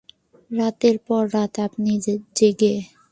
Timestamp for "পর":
1.07-1.23